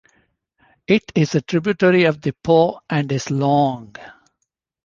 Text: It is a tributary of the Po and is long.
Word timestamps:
It 0.87 1.11
is 1.13 1.35
a 1.35 1.41
tributary 1.41 2.05
of 2.05 2.21
the 2.21 2.31
Po 2.33 2.79
and 2.89 3.11
is 3.11 3.29
long. 3.29 3.95